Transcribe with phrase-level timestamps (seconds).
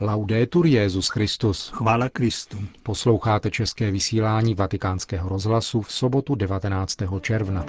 [0.00, 1.68] Laudetur Jezus Christus.
[1.74, 2.58] Chvála Kristu.
[2.82, 6.96] Posloucháte české vysílání Vatikánského rozhlasu v sobotu 19.
[7.20, 7.64] června.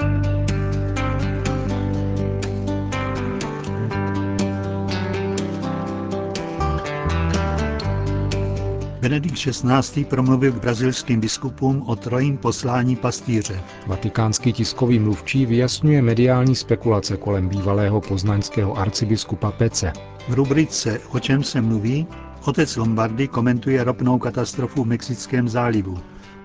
[9.10, 10.06] Benedikt XVI.
[10.06, 13.62] promluvil k brazilským biskupům o trojím poslání pastýře.
[13.88, 19.94] Vatikánský tiskový mluvčí vyjasňuje mediální spekulace kolem bývalého poznaňského arcibiskupa Pece.
[20.28, 22.08] V rubrice O čem se mluví
[22.46, 25.98] otec Lombardy komentuje ropnou katastrofu v Mexickém zálivu.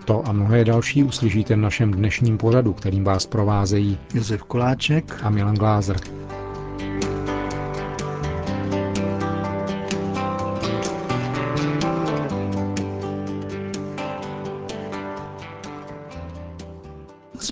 [0.05, 5.31] To a mnohé další uslyšíte v našem dnešním pořadu, kterým vás provázejí Josef Koláček a
[5.31, 5.97] Milan Glázer.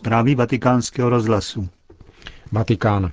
[0.02, 1.69] Zprávy vatikánského rozhlasu.
[2.52, 3.10] Vatikán.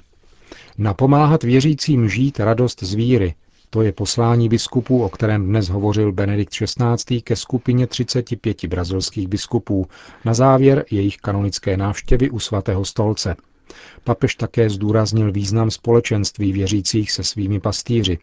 [0.78, 3.36] Napomáhat věřícím žít radost z víry.
[3.70, 7.22] To je poslání biskupů, o kterém dnes hovořil Benedikt XVI.
[7.22, 9.88] ke skupině 35 brazilských biskupů
[10.26, 13.36] na závěr jejich kanonické návštěvy u svatého stolce.
[14.04, 18.18] Papež také zdůraznil význam společenství věřících se svými pastýři.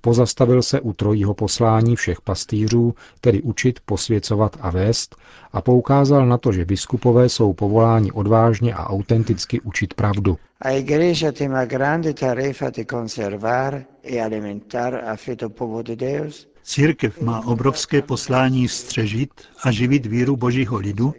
[0.00, 5.16] Pozastavil se u trojího poslání všech pastýřů, tedy učit, posvěcovat a vést,
[5.52, 10.38] a poukázal na to, že biskupové jsou povoláni odvážně a autenticky učit pravdu.
[10.62, 15.96] A igreja tem a grande tarefa de conservar e alimentar a fé do povo de
[15.96, 16.48] Deus.
[16.62, 19.30] Církev má obrovské poslání střežit
[19.62, 21.14] a živit víru božího lidu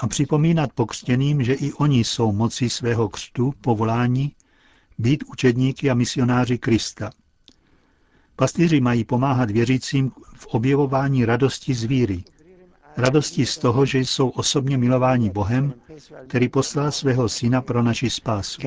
[0.00, 4.32] a připomínat pokřtěným, že i oni jsou mocí svého křtu, povolání,
[4.98, 7.10] být učedníky a misionáři Krista.
[8.36, 12.24] Pastýři mají pomáhat věřícím v objevování radosti z víry,
[12.96, 15.74] radosti z toho, že jsou osobně milováni Bohem,
[16.26, 18.60] který poslal svého syna pro naši spásu.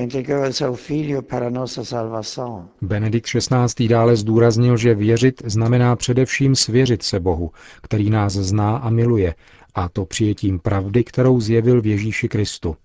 [2.82, 3.88] Benedikt XVI.
[3.88, 7.50] dále zdůraznil, že věřit znamená především svěřit se Bohu,
[7.82, 9.34] který nás zná a miluje,
[9.74, 12.76] a to přijetím pravdy, kterou zjevil v Ježíši Kristu.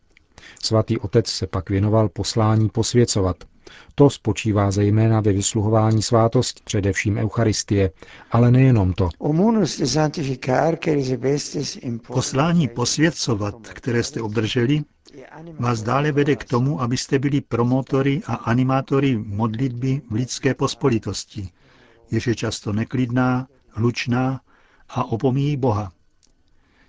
[0.63, 3.37] Svatý otec se pak věnoval poslání posvěcovat.
[3.95, 7.91] To spočívá zejména ve vysluhování svátosti, především Eucharistie,
[8.31, 9.09] ale nejenom to.
[12.07, 14.83] Poslání posvěcovat, které jste obdrželi,
[15.59, 21.49] vás dále vede k tomu, abyste byli promotory a animátory modlitby v lidské pospolitosti,
[22.11, 24.41] jež je často neklidná, hlučná
[24.89, 25.91] a opomíjí Boha.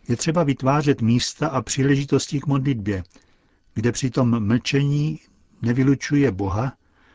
[0.08, 3.02] Je třeba vytvářet místa a příležitosti k modlitbě,
[3.74, 5.20] kde přitom mlčení
[5.62, 6.72] nevylučuje Boha,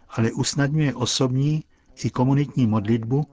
[0.10, 1.64] ale usnadňuje osobní
[2.04, 3.28] i komunitní modlitbu,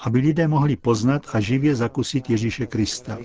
[0.00, 3.18] aby lidé mohli poznat a živě zakusit Ježíše Krista.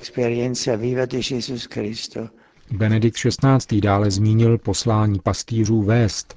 [2.71, 3.81] Benedikt XVI.
[3.81, 6.33] dále zmínil poslání pastýřů vést.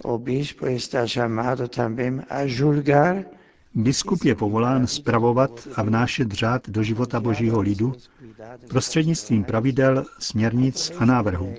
[3.79, 7.93] Biskup je povolán spravovat a vnášet řád do života božího lidu
[8.69, 11.55] prostřednictvím pravidel, směrnic a návrhů.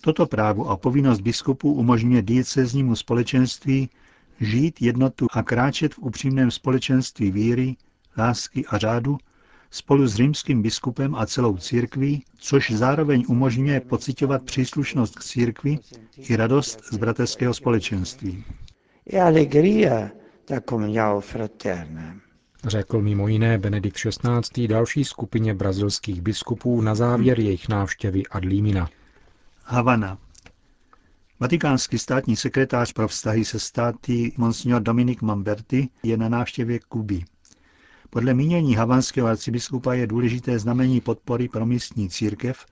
[0.00, 3.90] Toto právo a povinnost biskupu umožňuje dieceznímu společenství
[4.40, 7.76] žít jednotu a kráčet v upřímném společenství víry,
[8.18, 9.18] lásky a řádu
[9.70, 15.78] spolu s římským biskupem a celou církví, což zároveň umožňuje pocitovat příslušnost k církvi
[16.16, 18.44] i radost z bratrského společenství.
[19.12, 20.16] E
[22.64, 24.68] Řekl mimo jiné Benedikt XVI.
[24.68, 28.88] další skupině brazilských biskupů na závěr jejich návštěvy Adlímina.
[29.62, 30.18] Havana.
[31.40, 37.24] Vatikánský státní sekretář pro vztahy se státy Monsignor Dominik Mamberti je na návštěvě Kuby.
[38.10, 42.66] Podle mínění havanského arcibiskupa je důležité znamení podpory pro místní církev,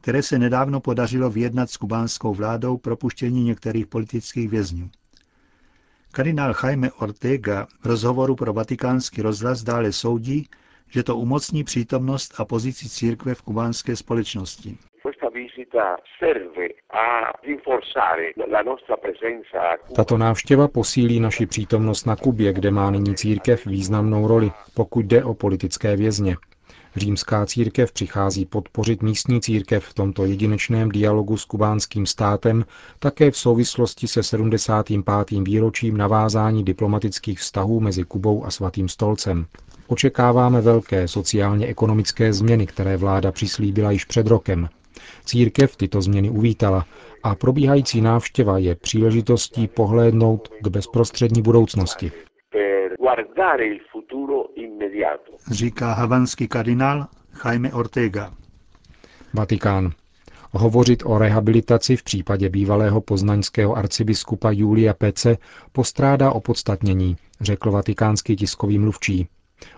[0.00, 4.90] které se nedávno podařilo vyjednat s kubánskou vládou propuštění některých politických vězňů.
[6.16, 10.48] Kardinál Jaime Ortega v rozhovoru pro vatikánský rozhlas dále soudí,
[10.90, 14.76] že to umocní přítomnost a pozici církve v kubánské společnosti.
[19.96, 25.24] Tato návštěva posílí naši přítomnost na Kubě, kde má nyní církev významnou roli, pokud jde
[25.24, 26.36] o politické vězně.
[26.96, 32.64] Římská církev přichází podpořit místní církev v tomto jedinečném dialogu s kubánským státem
[32.98, 35.40] také v souvislosti se 75.
[35.44, 39.46] výročím navázání diplomatických vztahů mezi Kubou a Svatým stolcem.
[39.86, 44.68] Očekáváme velké sociálně-ekonomické změny, které vláda přislíbila již před rokem.
[45.24, 46.86] Církev tyto změny uvítala
[47.22, 52.12] a probíhající návštěva je příležitostí pohlédnout k bezprostřední budoucnosti.
[55.50, 57.06] Říká havanský kardinál
[57.44, 58.32] Jaime Ortega.
[59.34, 59.90] Vatikán.
[60.50, 65.36] Hovořit o rehabilitaci v případě bývalého poznaňského arcibiskupa Julia Pece
[65.72, 69.28] postrádá opodstatnění, řekl vatikánský tiskový mluvčí.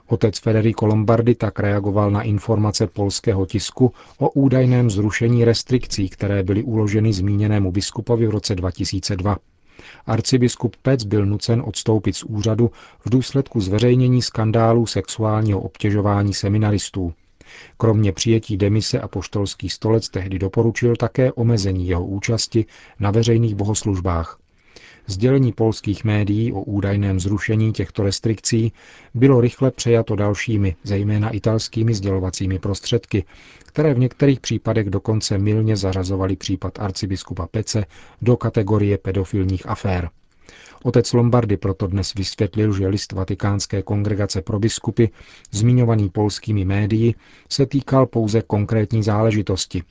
[0.07, 6.63] Otec Federico Lombardi tak reagoval na informace polského tisku o údajném zrušení restrikcí, které byly
[6.63, 9.37] uloženy zmíněnému biskupovi v roce 2002.
[10.07, 12.71] Arcibiskup Pec byl nucen odstoupit z úřadu
[13.07, 17.15] v důsledku zveřejnění skandálu sexuálního obtěžování seminaristů.
[17.77, 22.67] Kromě přijetí demise a poštolský stolec tehdy doporučil také omezení jeho účasti
[23.01, 24.39] na veřejných bohoslužbách.
[25.11, 28.73] Sdělení polských médií o údajném zrušení těchto restrikcí
[29.15, 33.25] bylo rychle přejato dalšími, zejména italskými sdělovacími prostředky,
[33.67, 37.85] které v některých případech dokonce milně zařazovali případ arcibiskupa Pece
[38.23, 40.11] do kategorie pedofilních afér.
[40.85, 45.05] Otec Lombardy proto dnes vysvětlil, že list Vatikánské kongregace pro biskupy,
[45.51, 47.15] zmiňovaný polskými médii,
[47.49, 49.83] se týkal pouze konkrétní záležitosti.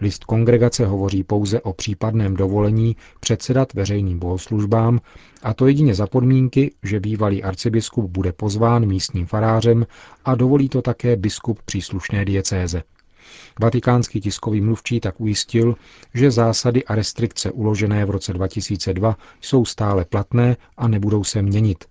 [0.00, 5.00] List kongregace hovoří pouze o případném dovolení předsedat veřejným bohoslužbám,
[5.42, 9.86] a to jedině za podmínky, že bývalý arcibiskup bude pozván místním farářem
[10.24, 12.82] a dovolí to také biskup příslušné diecéze.
[13.60, 15.74] Vatikánský tiskový mluvčí tak ujistil,
[16.14, 21.84] že zásady a restrikce uložené v roce 2002 jsou stále platné a nebudou se měnit.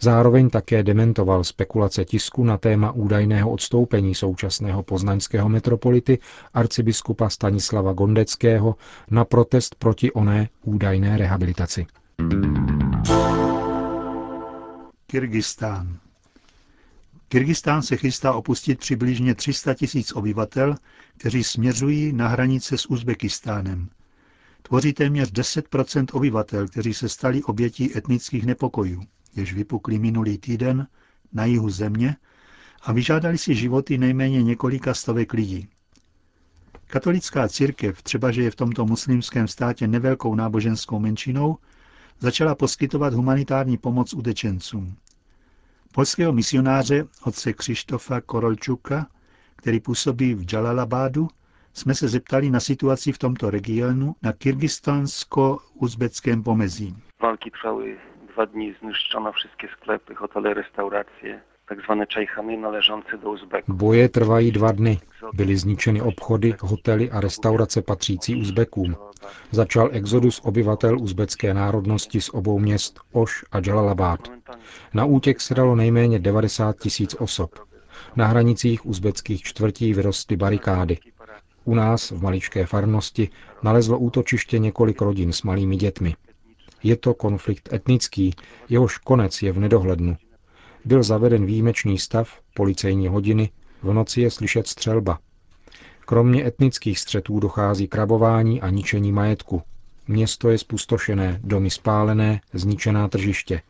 [0.00, 6.18] Zároveň také dementoval spekulace tisku na téma údajného odstoupení současného poznaňského metropolity
[6.54, 8.74] arcibiskupa Stanislava Gondeckého
[9.10, 11.86] na protest proti oné údajné rehabilitaci.
[15.06, 15.98] Kyrgyzstán.
[17.28, 20.74] Kyrgyzstán se chystá opustit přibližně 300 tisíc obyvatel,
[21.18, 23.88] kteří směřují na hranice s Uzbekistánem.
[24.62, 29.02] Tvoří téměř 10% obyvatel, kteří se stali obětí etnických nepokojů,
[29.36, 30.86] jež vypukly minulý týden
[31.32, 32.16] na jihu země
[32.82, 35.68] a vyžádali si životy nejméně několika stovek lidí.
[36.86, 41.58] Katolická církev, třeba že je v tomto muslimském státě nevelkou náboženskou menšinou,
[42.20, 44.96] začala poskytovat humanitární pomoc utečencům.
[45.92, 49.06] Polského misionáře otce Křištofa Korolčuka,
[49.56, 51.28] který působí v Jalalabadu,
[51.74, 56.96] jsme se zeptali na situaci v tomto regionu na kyrgyzstansko-uzbeckém pomezí.
[57.22, 57.98] Walki trwały
[58.38, 61.40] dwa dni, zniszczono wszystkie sklepy, hotele, restauracje.
[63.68, 64.98] Boje trvají dva dny.
[65.34, 68.96] Byly zničeny obchody, hotely a restaurace patřící Uzbekům.
[69.50, 74.20] Začal exodus obyvatel uzbecké národnosti z obou měst Oš a Jalalabad.
[74.94, 77.50] Na útěk se dalo nejméně 90 tisíc osob.
[78.16, 80.98] Na hranicích uzbeckých čtvrtí vyrostly barikády.
[81.64, 83.30] U nás, v maličké farnosti,
[83.62, 86.14] nalezlo útočiště několik rodin s malými dětmi.
[86.82, 88.34] Je to konflikt etnický,
[88.68, 90.16] jehož konec je v nedohlednu.
[90.84, 93.50] Byl zaveden výjimečný stav, policejní hodiny,
[93.82, 95.18] v noci je slyšet střelba.
[96.00, 99.62] Kromě etnických střetů dochází k rabování a ničení majetku.
[100.08, 103.62] Město je spustošené, domy spálené, zničená tržiště.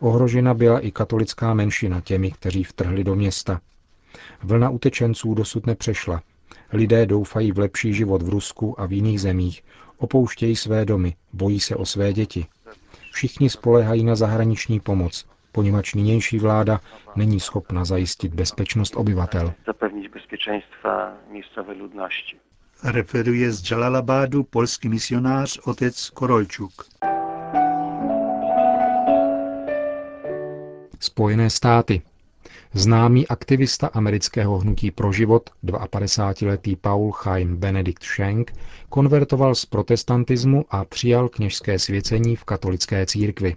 [0.00, 3.60] Ohrožena byla i katolická menšina těmi, kteří vtrhli do města.
[4.42, 6.22] Vlna utečenců dosud nepřešla.
[6.72, 9.64] Lidé doufají v lepší život v Rusku a v jiných zemích,
[9.98, 12.46] opouštějí své domy, bojí se o své děti.
[13.12, 16.80] Všichni spolehají na zahraniční pomoc, poněvadž nynější vláda
[17.16, 19.52] není schopna zajistit bezpečnost obyvatel.
[19.66, 22.36] Zapewnić bezpieczeństwa miejscowej ludności.
[22.84, 26.72] Referuje z Jalalabadu polský misionář otec Korolčuk.
[31.00, 32.02] Spojené státy.
[32.74, 38.52] Známý aktivista amerického hnutí pro život, 52-letý Paul Chaim Benedikt Schenk,
[38.88, 43.56] konvertoval z protestantismu a přijal kněžské svěcení v katolické církvi.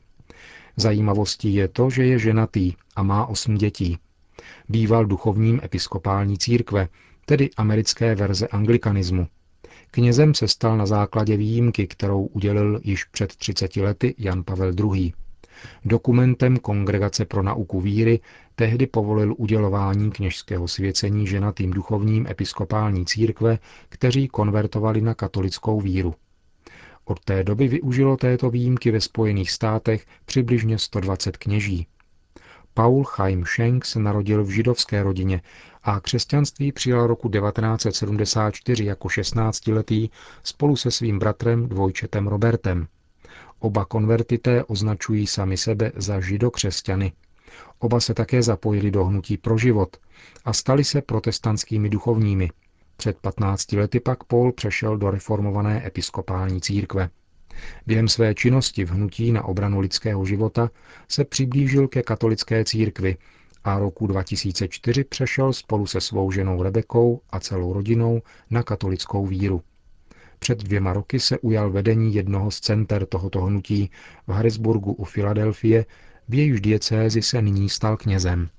[0.78, 3.98] Zajímavostí je to, že je ženatý a má osm dětí.
[4.70, 6.88] Býval duchovním episkopální církve,
[7.26, 9.28] tedy americké verze anglikanismu.
[9.92, 15.14] Knězem se stal na základě výjimky, kterou udělil již před 30 lety Jan Pavel II.
[15.86, 18.20] Dokumentem Kongregace pro nauku víry
[18.56, 23.60] tehdy povolil udělování kněžského svěcení ženatým duchovním episkopální církve,
[23.90, 26.16] kteří konvertovali na katolickou víru.
[27.06, 31.88] Od té doby využilo této výjimky ve Spojených státech přibližně 120 kněží.
[32.74, 35.42] Paul Chaim Schenk se narodil v židovské rodině
[35.84, 40.10] a křesťanství přijal roku 1974 jako 16-letý
[40.44, 42.88] spolu se svým bratrem dvojčetem Robertem.
[43.66, 47.14] Oba konvertité označují sami sebe za židokřesťany.
[47.80, 49.98] Oba se také zapojili do hnutí pro život
[50.46, 52.52] a stali se protestantskými duchovními.
[52.98, 57.10] Před 15 lety pak Paul přešel do reformované episkopální církve.
[57.88, 60.70] Během své činnosti v hnutí na obranu lidského života
[61.08, 63.18] se přiblížil ke katolické církvi
[63.64, 69.62] a roku 2004 přešel spolu se svou ženou Rebekou a celou rodinou na katolickou víru.
[70.40, 73.90] Před dvěma roky se ujal vedení jednoho z center tohoto hnutí
[74.28, 75.86] v Harrisburgu u Filadelfie,
[76.30, 78.50] v jejíž diecézi se nyní stal knězem.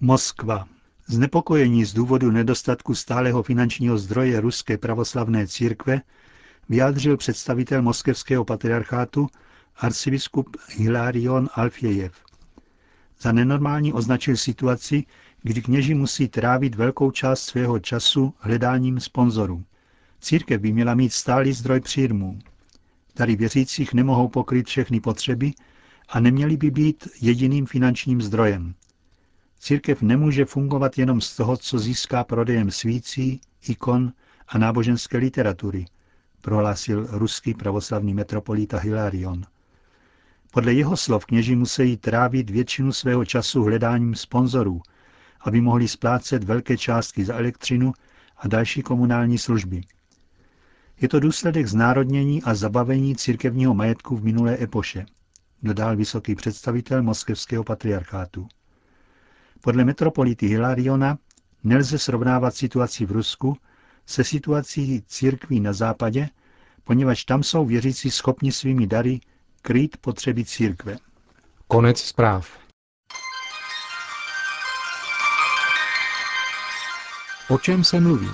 [0.00, 0.66] Moskva.
[1.06, 6.00] Znepokojení z důvodu nedostatku stálého finančního zdroje Ruské pravoslavné církve
[6.68, 9.26] vyjádřil představitel moskevského patriarchátu
[9.76, 12.12] arcibiskup Hilarion Alfiejev.
[13.20, 15.04] Za nenormální označil situaci,
[15.46, 19.64] kdy kněži musí trávit velkou část svého času hledáním sponzorů.
[20.20, 22.38] Církev by měla mít stálý zdroj příjmů.
[23.14, 25.52] Tady věřících nemohou pokryt všechny potřeby
[26.08, 28.74] a neměly by být jediným finančním zdrojem.
[29.58, 34.12] Církev nemůže fungovat jenom z toho, co získá prodejem svící, ikon
[34.48, 35.84] a náboženské literatury,
[36.40, 39.44] prohlásil ruský pravoslavný metropolita Hilarion.
[40.50, 44.82] Podle jeho slov kněži musí trávit většinu svého času hledáním sponzorů,
[45.44, 47.92] aby mohli splácet velké částky za elektřinu
[48.36, 49.80] a další komunální služby.
[51.00, 55.06] Je to důsledek znárodnění a zabavení církevního majetku v minulé epoše,
[55.62, 58.48] dodal vysoký představitel moskevského patriarchátu.
[59.60, 61.18] Podle metropolity Hilariona
[61.64, 63.56] nelze srovnávat situaci v Rusku
[64.06, 66.28] se situací církví na západě,
[66.84, 69.20] poněvadž tam jsou věřící schopni svými dary
[69.62, 70.96] krýt potřeby církve.
[71.68, 72.63] Konec zpráv.
[77.50, 78.28] O čem se mluví?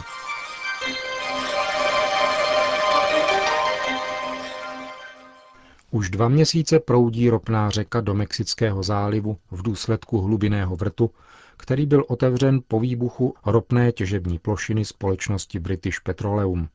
[5.91, 11.11] Už dva měsíce proudí ropná řeka do Mexického zálivu v důsledku hlubinného vrtu,
[11.57, 16.69] který byl otevřen po výbuchu ropné těžební plošiny společnosti British Petroleum.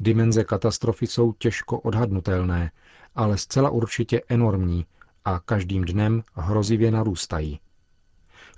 [0.00, 2.70] Dimenze katastrofy jsou těžko odhadnutelné,
[3.14, 4.86] ale zcela určitě enormní
[5.24, 7.60] a každým dnem hrozivě narůstají.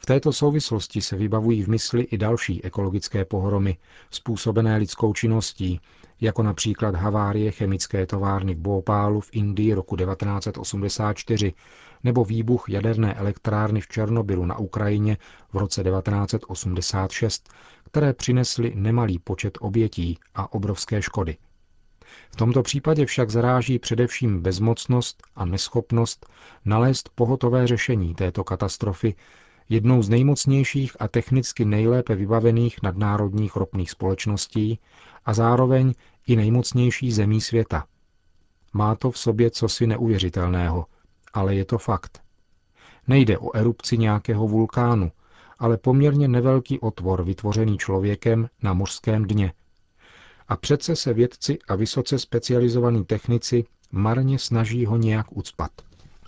[0.03, 3.77] V této souvislosti se vybavují v mysli i další ekologické pohromy,
[4.11, 5.81] způsobené lidskou činností,
[6.21, 11.53] jako například havárie chemické továrny v Bhopálu v Indii roku 1984
[12.05, 15.17] nebo výbuch jaderné elektrárny v Černobylu na Ukrajině
[15.53, 17.49] v roce 1986,
[17.85, 21.37] které přinesly nemalý počet obětí a obrovské škody.
[22.31, 26.27] V tomto případě však zaráží především bezmocnost a neschopnost
[26.65, 29.15] nalézt pohotové řešení této katastrofy
[29.69, 34.81] jednou z nejmocnějších a technicky nejlépe vybavených nadnárodních ropných společností
[35.25, 35.95] a zároveň
[36.27, 37.85] i nejmocnější zemí světa.
[38.73, 40.87] Má to v sobě cosi neuvěřitelného,
[41.33, 42.23] ale je to fakt.
[43.09, 45.13] Nejde o erupci nějakého vulkánu,
[45.59, 49.53] ale poměrně nevelký otvor vytvořený člověkem na mořském dně.
[50.49, 55.71] A přece se vědci a vysoce specializovaní technici marně snaží ho nějak ucpat.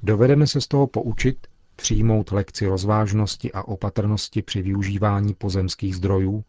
[0.03, 1.47] Dovedeme se z toho poučit
[1.77, 6.45] přijmout lekci rozvážnosti a opatrnosti při využívání pozemských zdrojů?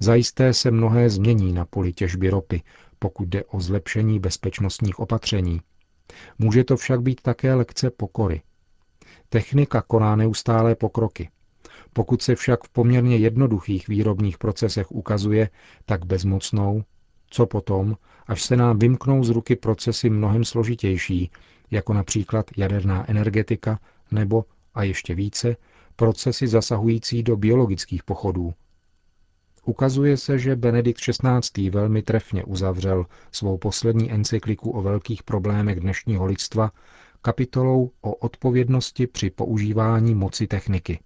[0.00, 2.62] Zajisté se mnohé změní na poli těžby ropy,
[2.98, 5.60] pokud jde o zlepšení bezpečnostních opatření.
[6.38, 8.42] Může to však být také lekce pokory.
[9.28, 11.30] Technika koná neustálé pokroky.
[11.92, 15.50] Pokud se však v poměrně jednoduchých výrobních procesech ukazuje
[15.84, 16.84] tak bezmocnou,
[17.30, 21.30] co potom, až se nám vymknou z ruky procesy mnohem složitější,
[21.70, 23.78] jako například jaderná energetika
[24.10, 24.44] nebo,
[24.74, 25.56] a ještě více,
[25.96, 28.54] procesy zasahující do biologických pochodů.
[29.64, 31.70] Ukazuje se, že Benedikt XVI.
[31.70, 36.70] velmi trefně uzavřel svou poslední encykliku o velkých problémech dnešního lidstva
[37.22, 41.00] kapitolou o odpovědnosti při používání moci techniky.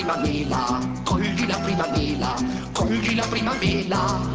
[0.00, 2.36] Prima mela, cogli la prima mela,
[2.72, 4.30] cogli la prima mela.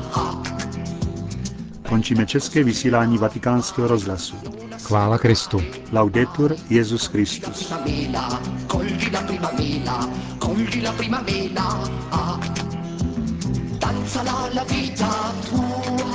[1.90, 4.36] Končíme české vysílání vatikánského rozhlasu.
[4.84, 5.62] Chvála Kristu.
[5.92, 7.74] Laudetur Jezus Christus.
[13.80, 16.15] Danzala la vita tua